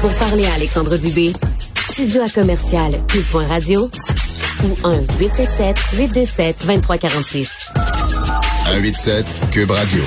Pour 0.00 0.12
parler 0.14 0.46
à 0.46 0.54
Alexandre 0.54 0.96
Dubé, 0.96 1.32
studio 1.90 2.22
à 2.22 2.28
commercial 2.28 2.92
cube.radio 3.08 3.90
ou 4.62 4.68
1-877-827-2346. 5.18 7.72
187 8.64 9.26
Cube 9.50 9.72
Radio. 9.72 10.00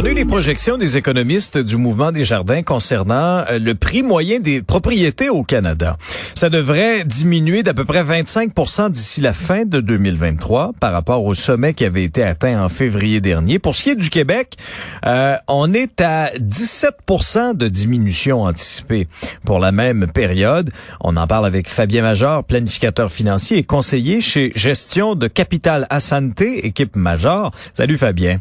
On 0.00 0.04
a 0.06 0.08
eu 0.08 0.14
les 0.14 0.24
projections 0.24 0.78
des 0.78 0.96
économistes 0.96 1.58
du 1.58 1.76
mouvement 1.76 2.10
des 2.10 2.24
jardins 2.24 2.62
concernant 2.62 3.44
euh, 3.50 3.58
le 3.58 3.74
prix 3.74 4.02
moyen 4.02 4.40
des 4.40 4.62
propriétés 4.62 5.28
au 5.28 5.42
Canada. 5.42 5.98
Ça 6.34 6.48
devrait 6.48 7.04
diminuer 7.04 7.62
d'à 7.62 7.74
peu 7.74 7.84
près 7.84 8.02
25 8.02 8.50
d'ici 8.88 9.20
la 9.20 9.34
fin 9.34 9.66
de 9.66 9.78
2023 9.82 10.72
par 10.80 10.94
rapport 10.94 11.22
au 11.26 11.34
sommet 11.34 11.74
qui 11.74 11.84
avait 11.84 12.02
été 12.02 12.22
atteint 12.22 12.64
en 12.64 12.70
février 12.70 13.20
dernier. 13.20 13.58
Pour 13.58 13.74
ce 13.74 13.82
qui 13.82 13.90
est 13.90 13.94
du 13.94 14.08
Québec, 14.08 14.56
euh, 15.04 15.36
on 15.48 15.70
est 15.74 16.00
à 16.00 16.30
17 16.38 17.56
de 17.56 17.68
diminution 17.68 18.44
anticipée 18.44 19.06
pour 19.44 19.58
la 19.58 19.70
même 19.70 20.06
période. 20.06 20.70
On 21.02 21.18
en 21.18 21.26
parle 21.26 21.44
avec 21.44 21.68
Fabien 21.68 22.00
Major, 22.00 22.42
planificateur 22.42 23.12
financier 23.12 23.58
et 23.58 23.64
conseiller 23.64 24.22
chez 24.22 24.50
Gestion 24.54 25.14
de 25.14 25.28
Capital 25.28 25.86
Asante, 25.90 26.40
équipe 26.40 26.96
Major. 26.96 27.52
Salut 27.74 27.98
Fabien. 27.98 28.38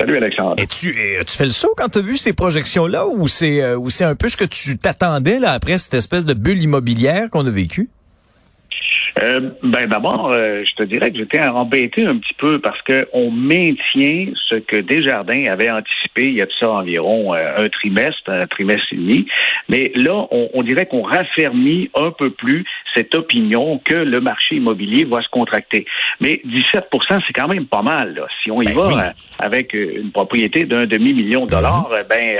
Salut 0.00 0.16
Alexandre. 0.16 0.54
Et 0.56 0.66
tu, 0.66 0.96
tu 1.26 1.36
fais 1.36 1.44
le 1.44 1.50
saut 1.50 1.74
quand 1.76 1.90
tu 1.90 1.98
as 1.98 2.00
vu 2.00 2.16
ces 2.16 2.32
projections-là 2.32 3.06
ou 3.06 3.28
c'est 3.28 3.62
euh, 3.62 3.76
ou 3.76 3.90
c'est 3.90 4.04
un 4.04 4.14
peu 4.14 4.30
ce 4.30 4.36
que 4.38 4.46
tu 4.46 4.78
t'attendais 4.78 5.38
là 5.38 5.52
après 5.52 5.76
cette 5.76 5.92
espèce 5.92 6.24
de 6.24 6.32
bulle 6.32 6.62
immobilière 6.62 7.28
qu'on 7.28 7.46
a 7.46 7.50
vécue? 7.50 7.90
Euh, 9.22 9.50
ben 9.62 9.86
d'abord, 9.86 10.30
euh, 10.32 10.62
je 10.64 10.74
te 10.74 10.82
dirais 10.82 11.10
que 11.10 11.18
j'étais 11.18 11.40
embêté 11.40 12.06
un 12.06 12.16
petit 12.16 12.34
peu 12.38 12.58
parce 12.58 12.80
que 12.82 13.08
on 13.12 13.30
maintient 13.30 14.28
ce 14.48 14.56
que 14.56 14.80
Desjardins 14.80 15.44
avait 15.50 15.70
anticipé 15.70 16.24
il 16.24 16.34
y 16.34 16.42
a 16.42 16.46
de 16.46 16.52
ça 16.58 16.70
environ 16.70 17.34
euh, 17.34 17.64
un 17.64 17.68
trimestre, 17.68 18.30
un 18.30 18.46
trimestre 18.46 18.86
et 18.92 18.96
demi. 18.96 19.26
Mais 19.68 19.92
là, 19.94 20.26
on, 20.30 20.48
on 20.54 20.62
dirait 20.62 20.86
qu'on 20.86 21.02
raffermit 21.02 21.90
un 21.94 22.10
peu 22.10 22.30
plus 22.30 22.64
cette 22.94 23.14
opinion 23.14 23.78
que 23.84 23.94
le 23.94 24.20
marché 24.20 24.56
immobilier 24.56 25.04
va 25.04 25.22
se 25.22 25.28
contracter. 25.28 25.86
Mais 26.20 26.40
17% 26.46 27.20
c'est 27.26 27.32
quand 27.34 27.48
même 27.48 27.66
pas 27.66 27.82
mal. 27.82 28.14
Là. 28.14 28.26
Si 28.42 28.50
on 28.50 28.62
y 28.62 28.66
Ben 28.66 28.74
va 28.74 28.86
oui. 28.88 28.94
avec 29.38 29.74
une 29.74 30.10
propriété 30.12 30.64
d'un 30.64 30.86
demi-million 30.86 31.46
de 31.46 31.50
dollars, 31.50 31.90
euh, 31.92 32.02
ben 32.08 32.38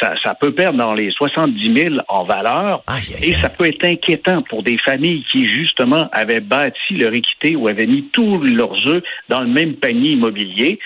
ça, 0.00 0.14
ça 0.22 0.34
peut 0.34 0.52
perdre 0.52 0.78
dans 0.78 0.94
les 0.94 1.10
70 1.12 1.74
000 1.74 1.94
en 2.08 2.24
valeur. 2.24 2.82
Aïe, 2.86 3.02
aïe, 3.16 3.30
Et 3.30 3.34
ça 3.34 3.48
peut 3.48 3.66
être 3.66 3.84
inquiétant 3.84 4.42
pour 4.42 4.62
des 4.62 4.78
familles 4.78 5.24
qui, 5.30 5.44
justement, 5.44 6.08
avaient 6.14 6.40
bâti 6.40 6.94
leur 6.94 7.12
équité 7.12 7.56
ou 7.56 7.68
avaient 7.68 7.86
mis 7.86 8.08
tous 8.12 8.38
leurs 8.42 8.86
œufs 8.88 9.02
dans 9.28 9.40
le 9.42 9.48
même 9.48 9.74
panier 9.74 10.12
immobilier. 10.12 10.78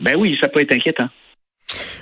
Ben 0.00 0.14
oui, 0.16 0.36
ça 0.40 0.48
peut 0.48 0.60
être 0.60 0.72
inquiétant. 0.72 1.08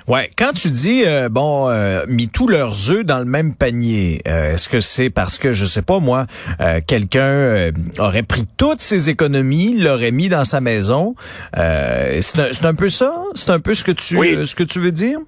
Ouais, 0.09 0.29
quand 0.37 0.53
tu 0.53 0.69
dis 0.71 1.05
euh, 1.07 1.29
bon 1.29 1.69
euh, 1.69 2.05
mis 2.09 2.29
tous 2.29 2.49
leurs 2.49 2.91
œufs 2.91 3.05
dans 3.05 3.21
le 3.21 3.25
même 3.25 3.55
panier, 3.55 4.21
euh, 4.27 4.55
est-ce 4.55 4.69
que 4.69 4.81
c'est 4.81 5.11
parce 5.11 5.39
que 5.39 5.53
je 5.53 5.65
sais 5.65 5.83
pas 5.83 6.01
moi, 6.01 6.27
euh, 6.61 6.81
quelqu'un 6.85 7.23
euh, 7.23 7.73
aurait 7.99 8.25
pris 8.25 8.43
toutes 8.59 8.81
ses 8.81 9.09
économies, 9.11 9.79
l'aurait 9.79 10.11
mis 10.11 10.29
dans 10.29 10.45
sa 10.45 10.61
maison? 10.61 11.15
Euh, 11.57 12.19
C'est 12.21 12.65
un, 12.65 12.75
peu 12.75 12.89
ça, 12.89 13.15
c'est 13.35 13.51
un 13.51 13.61
peu 13.61 13.75
ce 13.75 13.85
que 13.85 13.93
tu 13.93 14.17
Oui. 14.17 14.45
ce 14.47 14.55
que 14.57 14.65
tu 14.65 14.81
veux 14.81 14.91
dire? 14.93 15.19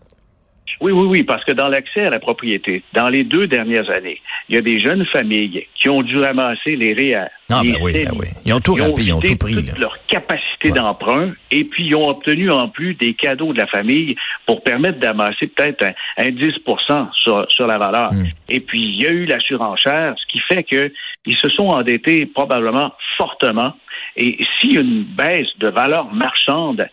Oui, 0.81 0.93
oui, 0.93 1.07
oui, 1.07 1.23
parce 1.23 1.45
que 1.45 1.53
dans 1.53 1.69
l'accès 1.69 2.03
à 2.07 2.11
la 2.11 2.19
propriété, 2.19 2.83
dans 2.93 3.09
les 3.09 3.25
deux 3.25 3.47
dernières 3.47 3.89
années, 3.91 4.21
il 4.49 4.55
y 4.55 4.59
a 4.59 4.61
des 4.61 4.79
jeunes 4.81 5.07
familles 5.07 5.67
qui 5.75 5.89
ont 5.89 6.03
dû 6.03 6.17
ramasser 6.17 6.77
les 6.77 6.95
REER. 6.95 7.27
Ah 7.51 7.61
ben 7.63 7.77
oui, 7.83 7.93
ben 7.93 8.11
oui, 8.19 8.27
ils 8.45 8.53
ont 8.55 8.61
tout 8.61 8.75
rempli, 8.75 9.05
ils 9.07 9.13
ont 9.13 9.21
tout 9.21 9.37
pris. 9.37 9.55
toute 9.55 9.67
là. 9.67 9.75
leur 9.79 9.99
capacité 10.07 10.55
Ouais. 10.65 10.73
d'emprunt 10.73 11.33
et 11.51 11.65
puis 11.65 11.85
ils 11.87 11.95
ont 11.95 12.09
obtenu 12.09 12.51
en 12.51 12.69
plus 12.69 12.95
des 12.95 13.13
cadeaux 13.15 13.53
de 13.53 13.59
la 13.59 13.67
famille 13.67 14.17
pour 14.47 14.63
permettre 14.63 14.99
d'amasser 14.99 15.47
peut-être 15.49 15.85
un, 15.85 15.93
un 16.17 16.31
10 16.31 16.53
sur, 17.13 17.47
sur 17.51 17.67
la 17.67 17.79
valeur. 17.79 18.13
Mm. 18.13 18.25
Et 18.49 18.61
puis 18.61 18.83
il 18.83 19.03
y 19.03 19.07
a 19.07 19.11
eu 19.11 19.27
la 19.27 19.41
surenchère, 19.41 20.15
ce 20.17 20.27
qui 20.33 20.41
fait 20.41 20.65
que 20.65 20.93
ils 21.27 21.37
se 21.37 21.49
sont 21.51 21.69
endettés 21.69 22.27
probablement 22.27 22.93
fortement. 23.17 23.75
Et 24.17 24.39
a 24.43 24.81
une 24.81 25.05
baisse 25.05 25.49
de 25.59 25.69
valeur 25.69 26.13
marchande, 26.13 26.89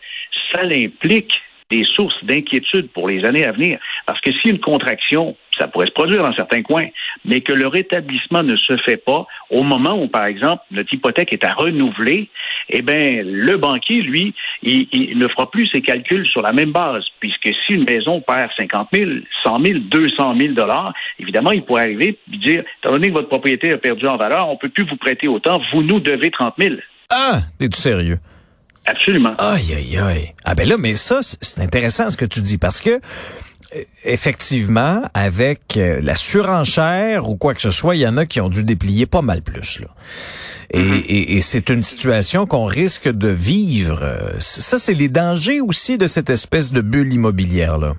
ça 0.52 0.62
l'implique 0.62 1.32
des 1.72 1.84
sources 1.84 2.22
d'inquiétude 2.24 2.90
pour 2.90 3.08
les 3.08 3.24
années 3.24 3.46
à 3.46 3.52
venir. 3.52 3.78
Parce 4.06 4.20
que 4.20 4.30
si 4.30 4.50
une 4.50 4.60
contraction, 4.60 5.34
ça 5.56 5.68
pourrait 5.68 5.86
se 5.86 5.92
produire 5.92 6.22
dans 6.22 6.34
certains 6.34 6.62
coins, 6.62 6.88
mais 7.24 7.40
que 7.40 7.52
le 7.52 7.66
rétablissement 7.66 8.42
ne 8.42 8.56
se 8.56 8.76
fait 8.78 8.98
pas 8.98 9.26
au 9.48 9.62
moment 9.62 10.02
où, 10.02 10.06
par 10.06 10.26
exemple, 10.26 10.62
notre 10.70 10.92
hypothèque 10.92 11.32
est 11.32 11.44
à 11.44 11.54
renouveler, 11.54 12.28
eh 12.68 12.82
bien, 12.82 13.22
le 13.24 13.56
banquier, 13.56 14.02
lui, 14.02 14.34
il, 14.62 15.18
ne 15.18 15.28
fera 15.28 15.50
plus 15.50 15.66
ses 15.68 15.80
calculs 15.80 16.26
sur 16.26 16.42
la 16.42 16.52
même 16.52 16.72
base, 16.72 17.04
puisque 17.20 17.48
si 17.66 17.72
une 17.72 17.84
maison 17.84 18.20
perd 18.20 18.50
50 18.54 18.88
000, 18.92 19.10
100 19.42 19.64
000, 19.64 19.78
200 19.80 20.34
000 20.38 20.52
dollars, 20.52 20.92
évidemment, 21.18 21.52
il 21.52 21.62
pourrait 21.62 21.84
arriver 21.84 22.18
et 22.32 22.36
dire, 22.36 22.64
étant 22.82 22.92
donné 22.92 23.08
que 23.08 23.14
votre 23.14 23.28
propriété 23.28 23.72
a 23.72 23.78
perdu 23.78 24.06
en 24.06 24.18
valeur, 24.18 24.50
on 24.50 24.58
peut 24.58 24.68
plus 24.68 24.84
vous 24.84 24.96
prêter 24.96 25.26
autant, 25.26 25.58
vous 25.72 25.82
nous 25.82 26.00
devez 26.00 26.30
30 26.30 26.54
000. 26.58 26.74
Ah, 27.10 27.40
t'es-tu 27.58 27.78
sérieux? 27.78 28.18
Absolument. 28.86 29.32
Aïe, 29.38 29.74
aïe, 29.74 29.96
aïe. 29.98 30.32
Ah 30.44 30.54
ben 30.54 30.68
là, 30.68 30.76
mais 30.78 30.94
ça, 30.96 31.20
c'est- 31.22 31.60
intéressant 31.60 32.10
ce 32.10 32.16
que 32.16 32.24
tu 32.24 32.40
dis 32.40 32.58
parce 32.58 32.80
que 32.80 32.90
euh, 32.90 33.80
effectivement, 34.04 35.02
avec 35.14 35.76
euh, 35.76 36.00
la 36.02 36.14
surenchère 36.16 37.28
ou 37.28 37.36
quoi 37.36 37.54
que 37.54 37.62
ce 37.62 37.70
soit, 37.70 37.94
il 37.96 38.00
y 38.00 38.06
en 38.06 38.16
a 38.16 38.26
qui 38.26 38.40
ont 38.40 38.48
dû 38.50 38.64
déplier 38.64 39.06
pas 39.06 39.22
mal 39.22 39.42
plus. 39.42 39.80
Là. 39.80 39.86
Et, 40.74 40.78
Mm-hmm. 40.80 41.02
et- 41.06 41.36
et 41.36 41.40
c'est 41.42 41.68
une 41.70 41.82
situation 41.82 42.46
qu'on 42.46 42.64
risque 42.64 43.08
de 43.08 43.28
vivre. 43.28 44.34
Ça, 44.40 44.78
c'est 44.78 44.94
les 44.94 45.08
dangers 45.08 45.60
aussi 45.60 45.96
de 45.98 46.06
cette 46.06 46.30
espèce 46.30 46.72
de 46.72 46.80
bulle 46.80 47.12
immobilière 47.14 47.78
là. 47.78 47.92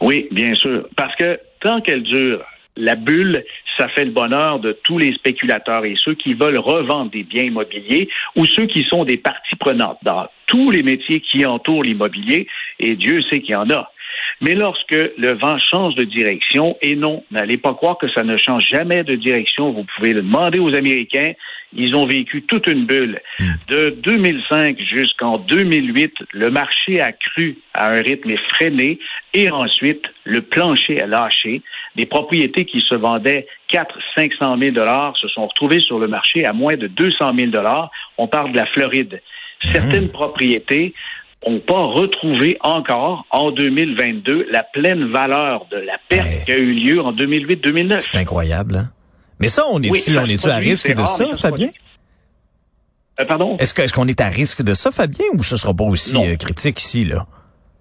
Oui, 0.00 0.28
bien 0.30 0.54
sûr. 0.54 0.88
Parce 0.96 1.14
que 1.16 1.38
tant 1.60 1.80
qu'elle 1.80 2.04
dure, 2.04 2.44
la 2.76 2.94
bulle, 2.94 3.44
ça 3.78 3.88
fait 3.88 4.04
le 4.04 4.10
bonheur 4.10 4.58
de 4.58 4.72
tous 4.72 4.98
les 4.98 5.12
spéculateurs 5.12 5.84
et 5.84 5.94
ceux 6.04 6.14
qui 6.14 6.34
veulent 6.34 6.58
revendre 6.58 7.10
des 7.10 7.22
biens 7.22 7.44
immobiliers 7.44 8.08
ou 8.36 8.44
ceux 8.44 8.66
qui 8.66 8.84
sont 8.84 9.04
des 9.04 9.16
parties 9.18 9.56
prenantes 9.56 9.98
dans 10.02 10.28
tous 10.46 10.70
les 10.70 10.82
métiers 10.82 11.20
qui 11.20 11.46
entourent 11.46 11.84
l'immobilier, 11.84 12.48
et 12.80 12.96
Dieu 12.96 13.22
sait 13.30 13.40
qu'il 13.40 13.54
y 13.54 13.56
en 13.56 13.70
a. 13.70 13.92
Mais 14.40 14.54
lorsque 14.54 14.92
le 14.92 15.32
vent 15.34 15.58
change 15.58 15.94
de 15.94 16.04
direction, 16.04 16.76
et 16.82 16.96
non, 16.96 17.24
n'allez 17.30 17.58
pas 17.58 17.74
croire 17.74 17.98
que 17.98 18.08
ça 18.10 18.22
ne 18.22 18.36
change 18.36 18.66
jamais 18.66 19.04
de 19.04 19.14
direction, 19.14 19.72
vous 19.72 19.84
pouvez 19.96 20.12
le 20.12 20.22
demander 20.22 20.58
aux 20.58 20.74
Américains, 20.74 21.32
ils 21.74 21.94
ont 21.94 22.06
vécu 22.06 22.42
toute 22.42 22.66
une 22.66 22.86
bulle. 22.86 23.20
De 23.68 23.90
2005 23.90 24.78
jusqu'en 24.80 25.38
2008, 25.38 26.14
le 26.32 26.50
marché 26.50 27.00
a 27.00 27.12
cru 27.12 27.58
à 27.74 27.90
un 27.90 28.00
rythme 28.00 28.30
effréné 28.30 28.98
et 29.34 29.50
ensuite, 29.50 30.04
le 30.24 30.40
plancher 30.40 31.00
a 31.02 31.06
lâché. 31.06 31.62
Des 31.96 32.06
propriétés 32.06 32.64
qui 32.64 32.80
se 32.80 32.94
vendaient 32.94 33.46
4 33.68 33.98
500 34.16 34.56
000 34.58 34.70
dollars 34.72 35.16
se 35.16 35.28
sont 35.28 35.46
retrouvées 35.46 35.80
sur 35.80 35.98
le 35.98 36.08
marché 36.08 36.46
à 36.46 36.52
moins 36.52 36.76
de 36.76 36.86
200 36.86 37.32
000 37.36 37.50
dollars. 37.50 37.90
On 38.16 38.28
parle 38.28 38.52
de 38.52 38.56
la 38.56 38.66
Floride. 38.66 39.20
Certaines 39.62 40.10
propriétés 40.10 40.94
n'ont 41.46 41.60
pas 41.60 41.84
retrouvé 41.86 42.56
encore 42.60 43.24
en 43.30 43.50
2022 43.52 44.46
la 44.50 44.62
pleine 44.64 45.10
valeur 45.12 45.66
de 45.70 45.76
la 45.76 45.98
perte 46.08 46.26
Ouais. 46.28 46.42
qui 46.44 46.52
a 46.52 46.56
eu 46.58 46.72
lieu 46.74 47.00
en 47.00 47.12
2008-2009. 47.12 48.00
C'est 48.00 48.18
incroyable. 48.18 48.76
Hein? 48.76 48.90
Mais 49.40 49.48
ça, 49.48 49.64
on 49.70 49.80
est-tu, 49.82 50.10
Oui, 50.12 50.18
on 50.18 50.26
est-tu 50.26 50.48
à 50.50 50.56
risque 50.56 50.90
de 50.92 50.96
rare, 50.98 51.06
ça, 51.06 51.26
Fabien? 51.36 51.70
Euh, 53.20 53.24
pardon? 53.24 53.56
Est-ce 53.58 53.92
qu'on 53.92 54.08
est 54.08 54.20
à 54.20 54.28
risque 54.28 54.62
de 54.62 54.74
ça, 54.74 54.90
Fabien, 54.90 55.24
ou 55.34 55.42
ce 55.42 55.56
sera 55.56 55.74
pas 55.74 55.84
aussi 55.84 56.14
Non. 56.14 56.24
euh, 56.26 56.36
critique 56.36 56.80
ici 56.80 57.04
là? 57.04 57.26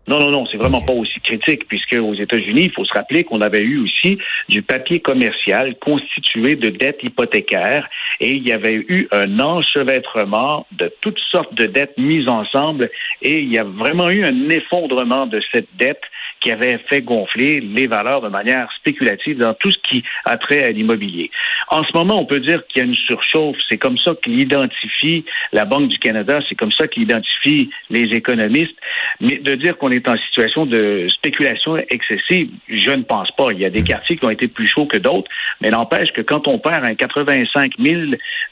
Non, 0.07 0.19
non, 0.19 0.31
non, 0.31 0.45
c'est 0.45 0.57
vraiment 0.57 0.81
pas 0.81 0.93
aussi 0.93 1.19
critique, 1.19 1.67
puisque 1.67 1.93
aux 1.93 2.13
États-Unis, 2.13 2.63
il 2.63 2.71
faut 2.71 2.85
se 2.85 2.93
rappeler 2.93 3.25
qu'on 3.25 3.41
avait 3.41 3.61
eu 3.61 3.83
aussi 3.83 4.17
du 4.47 4.61
papier 4.61 5.01
commercial 5.01 5.75
constitué 5.79 6.55
de 6.55 6.69
dettes 6.69 7.03
hypothécaires 7.03 7.89
et 8.21 8.31
il 8.31 8.47
y 8.47 8.53
avait 8.53 8.75
eu 8.75 9.07
un 9.11 9.39
enchevêtrement 9.39 10.65
de 10.71 10.91
toutes 11.01 11.19
sortes 11.31 11.53
de 11.53 11.65
dettes 11.65 11.97
mises 11.97 12.29
ensemble 12.29 12.89
et 13.21 13.39
il 13.39 13.51
y 13.51 13.57
a 13.57 13.65
vraiment 13.65 14.09
eu 14.09 14.23
un 14.23 14.49
effondrement 14.49 15.27
de 15.27 15.41
cette 15.51 15.67
dette 15.77 16.01
qui 16.41 16.51
avait 16.51 16.79
fait 16.89 17.01
gonfler 17.01 17.59
les 17.59 17.87
valeurs 17.87 18.21
de 18.21 18.29
manière 18.29 18.71
spéculative 18.73 19.37
dans 19.37 19.53
tout 19.53 19.71
ce 19.71 19.77
qui 19.89 20.03
a 20.25 20.37
trait 20.37 20.63
à 20.63 20.69
l'immobilier. 20.71 21.31
En 21.69 21.83
ce 21.83 21.91
moment, 21.93 22.19
on 22.19 22.25
peut 22.25 22.39
dire 22.39 22.65
qu'il 22.67 22.81
y 22.81 22.85
a 22.85 22.87
une 22.87 22.95
surchauffe. 22.95 23.57
C'est 23.69 23.77
comme 23.77 23.97
ça 23.97 24.11
que 24.21 24.29
l'identifie 24.29 25.25
la 25.51 25.65
Banque 25.65 25.89
du 25.89 25.97
Canada, 25.97 26.39
c'est 26.47 26.55
comme 26.55 26.71
ça 26.71 26.87
que 26.87 26.99
l'identifient 26.99 27.69
les 27.89 28.03
économistes. 28.15 28.77
Mais 29.19 29.37
de 29.37 29.55
dire 29.55 29.77
qu'on 29.77 29.89
est 29.89 30.07
en 30.07 30.17
situation 30.17 30.65
de 30.65 31.07
spéculation 31.09 31.77
excessive, 31.77 32.49
je 32.69 32.91
ne 32.91 33.03
pense 33.03 33.31
pas. 33.31 33.51
Il 33.51 33.59
y 33.59 33.65
a 33.65 33.69
des 33.69 33.83
quartiers 33.83 34.17
qui 34.17 34.25
ont 34.25 34.29
été 34.29 34.47
plus 34.47 34.67
chauds 34.67 34.85
que 34.85 34.97
d'autres, 34.97 35.29
mais 35.61 35.69
n'empêche 35.69 36.11
que 36.11 36.21
quand 36.21 36.47
on 36.47 36.59
perd 36.59 36.85
un 36.85 36.95
85 36.95 37.73
000 37.79 38.01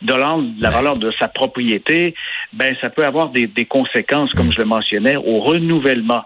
dollars 0.01 0.39
de 0.39 0.61
la 0.61 0.69
valeur 0.69 0.97
de 0.97 1.11
sa 1.19 1.27
propriété, 1.27 2.15
ben 2.53 2.75
ça 2.81 2.89
peut 2.89 3.05
avoir 3.05 3.29
des, 3.29 3.47
des 3.47 3.65
conséquences, 3.65 4.31
comme 4.33 4.51
je 4.51 4.59
le 4.59 4.65
mentionnais, 4.65 5.15
au 5.15 5.39
renouvellement. 5.39 6.23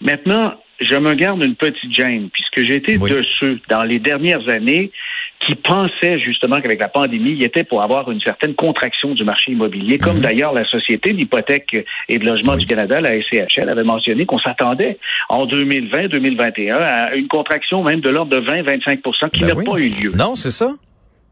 Maintenant, 0.00 0.54
je 0.80 0.96
me 0.96 1.14
garde 1.14 1.42
une 1.42 1.54
petite 1.54 1.94
gêne, 1.94 2.28
puisque 2.30 2.66
j'ai 2.68 2.76
été 2.76 2.98
Oui. 2.98 3.10
de 3.10 3.24
ceux, 3.40 3.58
dans 3.68 3.82
les 3.82 3.98
dernières 3.98 4.48
années, 4.48 4.90
qui 5.40 5.54
pensaient 5.54 6.18
justement 6.18 6.60
qu'avec 6.60 6.80
la 6.80 6.88
pandémie, 6.88 7.32
il 7.32 7.42
était 7.42 7.64
pour 7.64 7.82
avoir 7.82 8.10
une 8.10 8.20
certaine 8.20 8.54
contraction 8.54 9.14
du 9.14 9.24
marché 9.24 9.52
immobilier, 9.52 9.98
comme 9.98 10.16
mhm. 10.16 10.22
d'ailleurs 10.22 10.52
la 10.52 10.64
Société 10.64 11.12
d'hypothèque 11.12 11.76
et 12.08 12.18
de 12.18 12.24
logement 12.24 12.56
du 12.56 12.66
Canada, 12.66 13.00
la 13.00 13.20
SCHL, 13.20 13.68
avait 13.68 13.84
mentionné 13.84 14.26
qu'on 14.26 14.38
s'attendait 14.38 14.98
en 15.28 15.46
2020-2021 15.46 16.74
à 16.74 17.14
une 17.14 17.28
contraction 17.28 17.82
même 17.82 18.00
de 18.00 18.08
l'ordre 18.08 18.30
de 18.30 18.40
20-25% 18.40 19.30
qui 19.30 19.40
ben 19.40 19.48
n'a 19.48 19.54
pas 19.54 19.78
eu 19.78 19.88
lieu. 19.90 20.10
Non, 20.14 20.34
c'est 20.34 20.50
ça. 20.50 20.72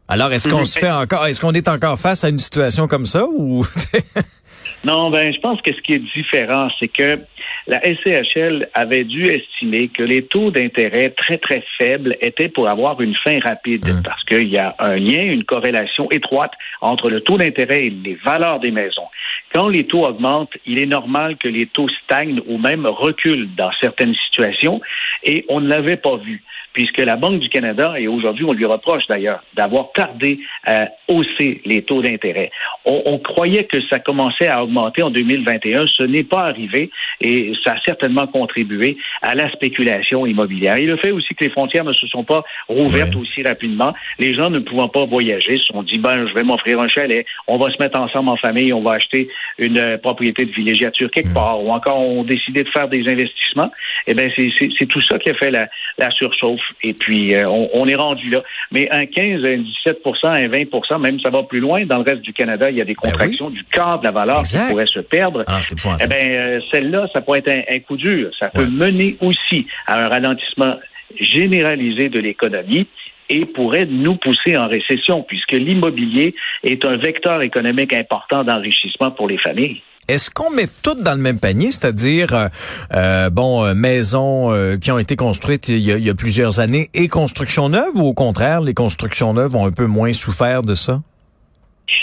Alors, 0.07 0.31
est-ce 0.31 0.47
qu'on 0.47 0.65
se 0.65 0.77
fait 0.77 0.91
encore, 0.91 1.25
est-ce 1.25 1.41
qu'on 1.41 1.53
est 1.53 1.67
encore 1.67 1.99
face 1.99 2.23
à 2.23 2.29
une 2.29 2.37
situation 2.37 2.87
comme 2.87 3.05
ça 3.05 3.25
ou? 3.25 3.65
non, 4.85 5.09
ben, 5.09 5.33
je 5.33 5.39
pense 5.39 5.59
que 5.61 5.73
ce 5.73 5.81
qui 5.81 5.93
est 5.93 6.03
différent, 6.15 6.67
c'est 6.79 6.87
que 6.87 7.19
la 7.65 7.81
SCHL 7.81 8.69
avait 8.75 9.03
dû 9.03 9.25
estimer 9.25 9.87
que 9.87 10.03
les 10.03 10.21
taux 10.27 10.51
d'intérêt 10.51 11.09
très, 11.09 11.39
très 11.39 11.63
faibles 11.79 12.15
étaient 12.21 12.49
pour 12.49 12.69
avoir 12.69 13.01
une 13.01 13.15
fin 13.23 13.39
rapide 13.39 13.83
hum. 13.89 14.03
parce 14.03 14.23
qu'il 14.25 14.47
y 14.47 14.59
a 14.59 14.75
un 14.77 14.97
lien, 14.97 15.23
une 15.23 15.43
corrélation 15.43 16.09
étroite 16.11 16.51
entre 16.81 17.09
le 17.09 17.21
taux 17.21 17.39
d'intérêt 17.39 17.87
et 17.87 17.89
les 17.89 18.13
valeurs 18.23 18.59
des 18.59 18.69
maisons. 18.69 19.07
Quand 19.53 19.69
les 19.69 19.87
taux 19.87 20.05
augmentent, 20.05 20.53
il 20.67 20.77
est 20.77 20.85
normal 20.85 21.37
que 21.37 21.47
les 21.47 21.65
taux 21.65 21.89
stagnent 22.03 22.41
ou 22.47 22.59
même 22.59 22.85
reculent 22.85 23.49
dans 23.55 23.71
certaines 23.81 24.15
situations 24.27 24.81
et 25.23 25.45
on 25.49 25.61
ne 25.61 25.67
l'avait 25.67 25.97
pas 25.97 26.17
vu 26.17 26.43
puisque 26.75 26.97
la 26.97 27.15
Banque 27.15 27.39
du 27.39 27.47
Canada, 27.47 27.95
et 27.97 28.07
aujourd'hui 28.07 28.43
on 28.43 28.51
lui 28.51 28.65
reproche 28.65 29.03
d'ailleurs, 29.07 29.41
d'avoir 29.55 29.93
tardé 29.93 30.39
à 30.65 30.89
hausser 31.07 31.61
les 31.65 31.83
taux 31.83 32.01
d'intérêt. 32.01 32.51
On, 32.85 33.17
croyait 33.17 33.63
que 33.63 33.77
ça 33.89 33.99
commençait 33.99 34.47
à 34.47 34.61
augmenter 34.61 35.01
en 35.01 35.09
2021, 35.09 35.85
ce 35.87 36.03
n'est 36.03 36.25
pas 36.25 36.43
arrivé 36.43 36.91
et 37.21 37.53
ça 37.63 37.73
a 37.73 37.79
certainement 37.85 38.27
contribué 38.27 38.97
à 39.21 39.35
la 39.35 39.49
spéculation 39.51 40.25
immobilière. 40.25 40.75
Et 40.75 40.85
le 40.85 40.97
fait 40.97 41.11
aussi 41.11 41.33
que 41.33 41.45
les 41.45 41.49
frontières 41.49 41.85
ne 41.85 41.93
se 41.93 42.07
sont 42.07 42.25
pas 42.25 42.43
rouvertes 42.67 43.15
aussi 43.15 43.41
rapidement, 43.41 43.93
les 44.19 44.35
gens 44.35 44.49
ne 44.49 44.59
pouvant 44.59 44.89
pas 44.89 45.05
voyager 45.05 45.57
se 45.57 45.67
sont 45.67 45.81
dit, 45.83 45.97
ben 45.97 46.27
je 46.27 46.33
vais 46.33 46.43
m'offrir 46.43 46.81
un 46.81 46.89
chalet, 46.89 47.25
on 47.47 47.57
va 47.57 47.71
se 47.71 47.81
mettre 47.81 47.97
ensemble 47.97 48.29
en 48.29 48.37
famille, 48.37 48.73
on 48.73 48.83
va 48.83 48.95
acheter 48.95 49.29
une 49.57 49.77
euh, 49.77 49.97
propriété 49.97 50.45
de 50.45 50.51
villégiature 50.51 51.09
quelque 51.09 51.29
mmh. 51.29 51.33
part, 51.33 51.63
ou 51.63 51.71
encore 51.71 51.99
on 51.99 52.23
décidé 52.23 52.63
de 52.63 52.69
faire 52.69 52.89
des 52.89 53.07
investissements. 53.07 53.71
Eh 54.07 54.13
bien, 54.13 54.29
c'est 54.35 54.85
tout 54.87 55.01
ça 55.03 55.17
qui 55.17 55.29
a 55.29 55.33
fait 55.35 55.51
la, 55.51 55.67
la 55.97 56.11
surchauffe 56.11 56.64
et 56.83 56.93
puis, 56.93 57.33
euh, 57.33 57.47
on, 57.47 57.87
est 57.87 57.95
rendu 57.95 58.29
là. 58.29 58.43
Mais 58.71 58.87
un 58.91 59.05
15, 59.05 59.43
un 59.43 59.57
17% 59.57 60.25
un 60.25 60.47
20% 60.47 61.01
même 61.01 61.19
ça 61.19 61.29
va 61.29 61.43
plus 61.43 61.59
loin. 61.59 61.85
Dans 61.85 61.97
le 61.97 62.03
reste 62.03 62.21
du 62.21 62.33
Canada, 62.33 62.69
il 62.69 62.77
y 62.77 62.81
a 62.81 62.85
des 62.85 62.95
ben 63.01 63.11
contractions 63.11 63.49
du 63.49 63.63
cadre 63.65 63.99
de 63.99 64.05
la 64.05 64.11
valeur 64.11 64.43
qui 64.43 64.57
pourraient 64.69 64.85
se 64.87 64.99
perdre. 64.99 65.43
Ah, 65.47 65.59
eh 66.01 66.07
bien, 66.07 66.17
euh, 66.17 66.59
celle-là, 66.71 67.07
ça 67.13 67.21
pourrait 67.21 67.39
être 67.45 67.65
un, 67.69 67.79
coup 67.79 67.97
dur. 67.97 68.31
Ça 68.39 68.49
peut 68.49 68.67
mener 68.67 69.17
aussi 69.21 69.67
à 69.87 70.05
un 70.05 70.09
ralentissement 70.09 70.75
généralisé 71.19 72.09
de 72.09 72.19
l'économie 72.19 72.87
et 73.29 73.45
pourrait 73.45 73.85
nous 73.85 74.15
pousser 74.17 74.55
en 74.57 74.67
récession, 74.67 75.23
puisque 75.23 75.53
l'immobilier 75.53 76.35
est 76.63 76.85
un 76.85 76.97
vecteur 76.97 77.41
économique 77.41 77.93
important 77.93 78.43
d'enrichissement 78.43 79.11
pour 79.11 79.27
les 79.27 79.37
familles. 79.37 79.81
Est-ce 80.07 80.29
qu'on 80.29 80.51
met 80.51 80.67
tout 80.83 81.01
dans 81.01 81.15
le 81.15 81.21
même 81.21 81.39
panier, 81.39 81.71
c'est-à-dire 81.71 82.33
euh, 82.33 82.47
euh 82.93 83.29
bon 83.31 83.65
euh, 83.65 83.73
maisons 83.73 84.53
euh, 84.53 84.77
qui 84.77 84.91
ont 84.91 84.99
été 84.99 85.15
construites 85.15 85.67
il 85.69 85.79
y, 85.79 86.09
a, 86.09 86.13
plusieurs 86.13 86.59
années 86.59 86.89
et 86.93 87.07
constructions 87.07 87.69
neuves 87.69 87.95
ou 87.95 88.03
au 88.03 88.13
contraire 88.13 88.61
les 88.61 88.75
constructions 88.75 89.33
neuves 89.33 89.55
ont 89.55 89.65
un 89.65 89.71
peu 89.71 89.87
moins 89.87 90.13
souffert 90.13 90.61
de 90.61 90.75
ça? 90.75 91.01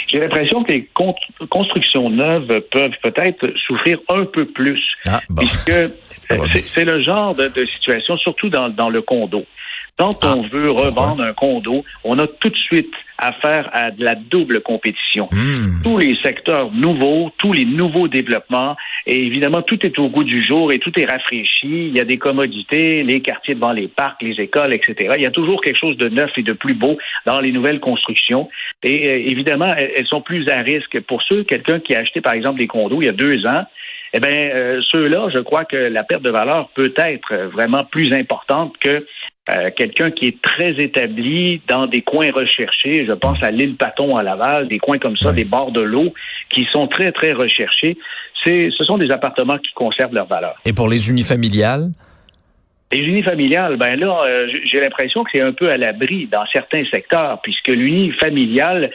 J'ai 0.08 0.18
l'impression 0.18 0.64
que 0.64 0.72
les 0.72 0.88
constructions 1.48 2.10
neuves 2.10 2.60
peuvent 2.72 2.90
peut-être 3.02 3.46
souffrir 3.66 3.98
un 4.08 4.24
peu 4.24 4.46
plus, 4.46 4.82
ah, 5.06 5.20
puisque 5.36 5.72
c'est 6.60 6.84
le 6.84 7.00
genre 7.00 7.34
de, 7.34 7.50
situation, 7.66 8.16
surtout 8.16 8.48
dans, 8.48 8.68
dans 8.68 8.90
le 8.90 9.02
condo. 9.02 9.44
Quand 9.98 10.18
ah, 10.22 10.34
on 10.36 10.42
veut 10.48 10.70
revendre 10.70 11.22
un 11.22 11.32
condo, 11.32 11.84
on 12.04 12.18
a 12.18 12.26
tout 12.26 12.48
de 12.48 12.56
suite 12.56 12.92
affaire 13.22 13.70
à 13.72 13.90
de 13.90 14.04
la 14.04 14.14
double 14.14 14.60
compétition. 14.60 15.28
Hmm. 15.32 15.82
Tous 15.82 15.98
les 15.98 16.16
secteurs 16.22 16.72
nouveaux, 16.72 17.30
tous 17.38 17.52
les 17.52 17.64
nouveaux 17.64 18.08
développements, 18.08 18.76
et 19.06 19.26
évidemment, 19.26 19.62
tout 19.62 19.84
est 19.86 19.98
au 19.98 20.08
goût 20.08 20.24
du 20.24 20.44
jour 20.44 20.72
et 20.72 20.78
tout 20.78 20.92
est 20.98 21.04
rafraîchi. 21.04 21.88
Il 21.88 21.96
y 21.96 22.00
a 22.00 22.04
des 22.04 22.18
commodités, 22.18 23.02
les 23.02 23.20
quartiers 23.20 23.54
devant 23.54 23.72
les 23.72 23.88
parcs, 23.88 24.22
les 24.22 24.40
écoles, 24.40 24.74
etc. 24.74 25.14
Il 25.16 25.22
y 25.22 25.26
a 25.26 25.30
toujours 25.30 25.60
quelque 25.60 25.78
chose 25.78 25.96
de 25.96 26.08
neuf 26.08 26.30
et 26.36 26.42
de 26.42 26.52
plus 26.52 26.74
beau 26.74 26.98
dans 27.26 27.40
les 27.40 27.52
nouvelles 27.52 27.80
constructions. 27.80 28.48
Et 28.82 29.08
euh, 29.08 29.30
évidemment, 29.30 29.72
elles, 29.76 30.06
sont 30.06 30.20
plus 30.20 30.48
à 30.48 30.60
risque. 30.60 31.00
Pour 31.02 31.22
ceux, 31.22 31.44
quelqu'un 31.44 31.80
qui 31.80 31.94
a 31.94 32.00
acheté, 32.00 32.20
par 32.20 32.34
exemple, 32.34 32.60
des 32.60 32.66
condos 32.66 33.02
il 33.02 33.06
y 33.06 33.08
a 33.08 33.12
deux 33.12 33.46
ans, 33.46 33.64
eh 34.14 34.20
bien, 34.20 34.30
euh, 34.30 34.80
ceux-là, 34.90 35.30
je 35.32 35.38
crois 35.38 35.64
que 35.64 35.76
la 35.76 36.04
perte 36.04 36.22
de 36.22 36.30
valeur 36.30 36.68
peut 36.74 36.92
être 36.96 37.34
vraiment 37.52 37.84
plus 37.84 38.12
importante 38.12 38.76
que 38.78 39.06
euh, 39.50 39.70
quelqu'un 39.74 40.12
qui 40.12 40.26
est 40.28 40.40
très 40.40 40.70
établi 40.78 41.60
dans 41.66 41.86
des 41.86 42.02
coins 42.02 42.30
recherchés. 42.30 43.04
Je 43.06 43.12
pense 43.12 43.42
à 43.42 43.50
l'île 43.50 43.76
Paton 43.76 44.16
à 44.16 44.22
Laval, 44.22 44.68
des 44.68 44.78
coins 44.78 44.98
comme 44.98 45.16
ça, 45.16 45.32
des 45.32 45.44
bords 45.44 45.72
de 45.72 45.80
l'eau, 45.80 46.14
qui 46.50 46.66
sont 46.72 46.86
très, 46.86 47.10
très 47.10 47.32
recherchés. 47.32 47.96
C'est, 48.44 48.70
ce 48.76 48.84
sont 48.84 48.98
des 48.98 49.10
appartements 49.10 49.58
qui 49.58 49.72
conservent 49.74 50.14
leur 50.14 50.26
valeur. 50.26 50.54
Et 50.64 50.72
pour 50.72 50.88
les 50.88 51.10
unifamiliales? 51.10 51.90
Les 52.92 53.00
unifamiliales, 53.00 53.78
ben 53.78 53.98
là, 53.98 54.22
euh, 54.26 54.46
j'ai 54.70 54.78
l'impression 54.78 55.24
que 55.24 55.30
c'est 55.32 55.40
un 55.40 55.52
peu 55.52 55.70
à 55.70 55.76
l'abri 55.76 56.28
dans 56.30 56.44
certains 56.52 56.84
secteurs, 56.92 57.40
puisque 57.42 57.68
l'unifamilial 57.68 58.92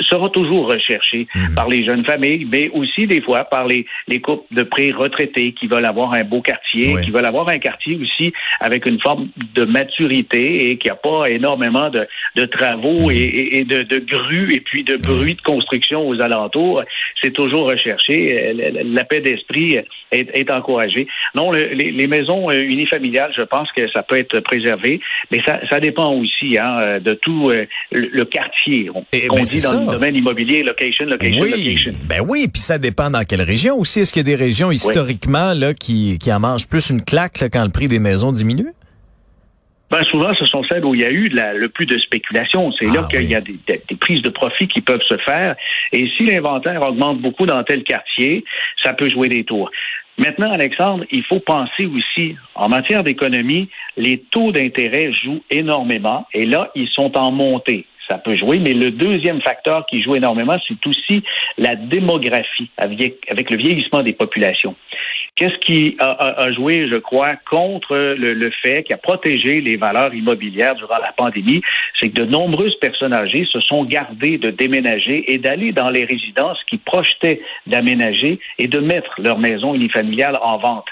sera 0.00 0.28
toujours 0.30 0.68
recherché 0.68 1.26
mhm. 1.34 1.54
par 1.54 1.68
les 1.68 1.84
jeunes 1.84 2.04
familles, 2.04 2.46
mais 2.50 2.68
aussi 2.70 3.06
des 3.06 3.20
fois 3.20 3.44
par 3.44 3.66
les, 3.66 3.86
les 4.08 4.20
couples 4.20 4.52
de 4.54 4.62
pré-retraités 4.62 5.52
qui 5.52 5.66
veulent 5.66 5.84
avoir 5.84 6.12
un 6.14 6.24
beau 6.24 6.40
quartier, 6.40 6.94
qui 7.02 7.10
veulent 7.10 7.26
avoir 7.26 7.48
un 7.48 7.58
quartier 7.58 7.96
aussi 7.96 8.32
avec 8.60 8.86
une 8.86 9.00
forme 9.00 9.28
de 9.54 9.64
maturité 9.64 10.70
et 10.70 10.78
qui 10.78 10.88
n'a 10.88 10.94
pas 10.94 11.30
énormément 11.30 11.90
de, 11.90 12.06
de 12.36 12.44
travaux 12.44 13.08
mhm. 13.08 13.10
et, 13.10 13.58
et, 13.58 13.64
de, 13.64 13.82
de, 13.82 13.98
grues 13.98 14.54
et 14.54 14.60
puis 14.60 14.84
de 14.84 14.96
bruit 14.96 15.34
de 15.34 15.42
construction 15.42 16.06
aux 16.08 16.20
alentours. 16.20 16.82
C'est 17.22 17.32
toujours 17.32 17.68
recherché. 17.70 18.52
La 18.84 19.04
paix 19.04 19.20
d'esprit 19.20 19.78
est, 20.14 20.30
est 20.32 20.50
encouragée. 20.50 21.06
Non, 21.34 21.52
les, 21.52 21.74
les 21.74 22.06
maisons 22.06 22.50
euh, 22.50 22.60
unifamiliales, 22.60 23.32
je 23.36 23.42
pense 23.42 23.70
que 23.72 23.88
ça 23.90 24.02
peut 24.02 24.18
être 24.18 24.40
préservé, 24.40 25.00
mais 25.30 25.40
ça, 25.44 25.60
ça 25.68 25.80
dépend 25.80 26.12
aussi 26.14 26.58
hein, 26.58 26.98
de 27.00 27.14
tout 27.14 27.50
euh, 27.50 27.66
le, 27.92 28.24
quartier. 28.24 28.90
On, 28.94 29.04
eh, 29.12 29.28
ben, 29.28 29.42
dit 29.42 29.62
dans 29.62 29.80
le 29.80 29.92
domaine 29.92 30.16
immobilier, 30.16 30.62
location, 30.62 31.06
location, 31.06 31.42
oui, 31.42 31.50
location. 31.50 31.92
Ben 32.08 32.20
oui, 32.26 32.48
puis 32.52 32.60
ça 32.60 32.78
dépend 32.78 33.10
dans 33.10 33.24
quelle 33.24 33.42
région 33.42 33.76
aussi. 33.76 34.00
Est-ce 34.00 34.12
qu'il 34.12 34.26
y 34.26 34.32
a 34.32 34.36
des 34.36 34.42
régions 34.42 34.70
historiquement 34.70 35.54
là 35.54 35.74
qui, 35.74 36.18
qui 36.18 36.32
en 36.32 36.40
mangent 36.40 36.68
plus 36.68 36.90
une 36.90 37.04
claque 37.04 37.44
quand 37.52 37.64
le 37.64 37.70
prix 37.70 37.88
des 37.88 37.98
maisons 37.98 38.32
diminue? 38.32 38.72
Ben 39.90 40.02
souvent, 40.04 40.34
ce 40.34 40.44
sont 40.46 40.64
celles 40.64 40.84
où 40.84 40.94
il 40.94 41.02
y 41.02 41.04
a 41.04 41.10
eu 41.10 41.28
le 41.28 41.68
plus 41.68 41.86
de 41.86 41.98
spéculation. 41.98 42.72
C'est 42.72 42.86
là 42.86 43.02
ah 43.04 43.08
qu'il 43.08 43.30
y 43.30 43.34
a 43.34 43.40
des, 43.40 43.56
des, 43.68 43.96
prises 43.96 44.22
de 44.22 44.30
profit 44.30 44.66
qui 44.66 44.80
peuvent 44.80 45.04
se 45.08 45.16
faire. 45.18 45.54
Et 45.92 46.08
si 46.16 46.24
l'inventaire 46.24 46.84
augmente 46.84 47.20
beaucoup 47.20 47.46
dans 47.46 47.62
tel 47.62 47.84
quartier, 47.84 48.44
ça 48.82 48.92
peut 48.92 49.08
jouer 49.08 49.28
des 49.28 49.44
tours. 49.44 49.70
Maintenant, 50.16 50.52
Alexandre, 50.52 51.04
il 51.10 51.24
faut 51.24 51.40
penser 51.40 51.86
aussi, 51.86 52.36
en 52.54 52.68
matière 52.68 53.02
d'économie, 53.02 53.68
les 53.96 54.18
taux 54.18 54.52
d'intérêt 54.52 55.12
jouent 55.12 55.42
énormément 55.50 56.26
et 56.32 56.46
là, 56.46 56.70
ils 56.74 56.88
sont 56.88 57.16
en 57.18 57.32
montée. 57.32 57.86
Ça 58.06 58.18
peut 58.18 58.36
jouer, 58.36 58.58
mais 58.58 58.74
le 58.74 58.90
deuxième 58.90 59.40
facteur 59.40 59.86
qui 59.86 60.02
joue 60.02 60.14
énormément, 60.14 60.56
c'est 60.68 60.86
aussi 60.86 61.22
la 61.56 61.74
démographie 61.74 62.70
avec 62.76 63.50
le 63.50 63.56
vieillissement 63.56 64.02
des 64.02 64.12
populations. 64.12 64.76
Qu'est-ce 65.36 65.58
qui 65.58 65.96
a, 65.98 66.52
joué, 66.52 66.86
je 66.88 66.94
crois, 66.94 67.34
contre 67.50 67.96
le, 67.96 68.50
fait 68.62 68.84
qui 68.84 68.92
a 68.92 68.96
protégé 68.96 69.60
les 69.60 69.76
valeurs 69.76 70.14
immobilières 70.14 70.76
durant 70.76 70.98
la 71.02 71.10
pandémie, 71.10 71.60
c'est 71.98 72.10
que 72.10 72.20
de 72.20 72.24
nombreuses 72.24 72.76
personnes 72.76 73.12
âgées 73.12 73.44
se 73.50 73.58
sont 73.58 73.84
gardées 73.84 74.38
de 74.38 74.50
déménager 74.50 75.32
et 75.32 75.38
d'aller 75.38 75.72
dans 75.72 75.90
les 75.90 76.04
résidences 76.04 76.62
qui 76.68 76.78
projetaient 76.78 77.40
d'aménager 77.66 78.38
et 78.58 78.68
de 78.68 78.78
mettre 78.78 79.12
leur 79.18 79.40
maison 79.40 79.74
unifamiliale 79.74 80.38
en 80.40 80.58
vente. 80.58 80.86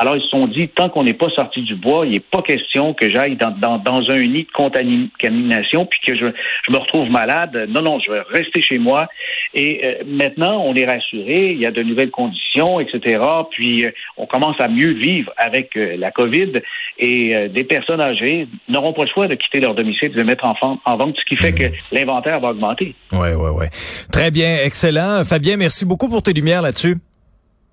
Alors, 0.00 0.16
ils 0.16 0.22
se 0.22 0.28
sont 0.28 0.46
dit, 0.46 0.68
tant 0.68 0.88
qu'on 0.88 1.02
n'est 1.02 1.12
pas 1.12 1.28
sorti 1.30 1.62
du 1.62 1.74
bois, 1.74 2.06
il 2.06 2.12
n'est 2.12 2.20
pas 2.20 2.40
question 2.40 2.94
que 2.94 3.10
j'aille 3.10 3.34
dans, 3.34 3.50
dans, 3.50 3.78
dans, 3.78 4.08
un 4.10 4.20
nid 4.20 4.44
de 4.44 4.52
contamination 4.52 5.86
puis 5.86 5.98
que 6.06 6.16
je, 6.16 6.26
je, 6.66 6.72
me 6.72 6.78
retrouve 6.78 7.10
malade. 7.10 7.66
Non, 7.68 7.82
non, 7.82 7.98
je 7.98 8.12
vais 8.12 8.20
rester 8.30 8.62
chez 8.62 8.78
moi. 8.78 9.08
Et 9.54 9.80
euh, 9.82 10.04
maintenant, 10.06 10.62
on 10.64 10.76
est 10.76 10.86
rassuré, 10.86 11.50
il 11.50 11.58
y 11.58 11.66
a 11.66 11.72
de 11.72 11.82
nouvelles 11.82 12.12
conditions, 12.12 12.78
etc. 12.78 13.20
Puis, 13.50 13.86
euh, 13.86 13.90
on 14.16 14.26
commence 14.26 14.54
à 14.60 14.68
mieux 14.68 14.92
vivre 14.92 15.32
avec 15.36 15.76
euh, 15.76 15.96
la 15.96 16.12
COVID 16.12 16.60
et 17.00 17.48
des 17.48 17.64
personnes 17.64 18.00
âgées 18.00 18.46
n'auront 18.68 18.92
pas 18.92 19.02
le 19.02 19.10
choix 19.12 19.26
de 19.26 19.34
quitter 19.34 19.60
leur 19.60 19.74
domicile, 19.74 20.12
de 20.12 20.16
le 20.16 20.24
mettre 20.24 20.44
en, 20.44 20.54
en 20.84 20.96
vente, 20.96 21.16
ce 21.16 21.24
qui 21.24 21.36
fait 21.36 21.52
que 21.52 21.72
l'inventaire 21.92 22.40
va 22.40 22.50
augmenter. 22.50 22.94
Oui, 23.12 23.28
oui, 23.36 23.50
oui. 23.54 23.66
Très 24.12 24.30
bien, 24.30 24.58
excellent. 24.64 25.24
Fabien, 25.24 25.56
merci 25.56 25.84
beaucoup 25.84 26.08
pour 26.08 26.22
tes 26.22 26.32
lumières 26.32 26.62
là-dessus. 26.62 26.96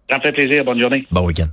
Ça 0.09 0.17
me 0.17 0.21
fait 0.21 0.31
plaisir. 0.31 0.63
Bonne 0.63 0.79
journée. 0.79 1.05
Bon 1.11 1.25
week-end. 1.25 1.47